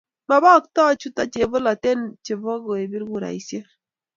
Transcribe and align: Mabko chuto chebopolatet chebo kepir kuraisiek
Mabko 0.29 0.83
chuto 0.99 1.21
chebopolatet 1.31 1.99
chebo 2.25 2.51
kepir 2.65 3.03
kuraisiek 3.11 3.67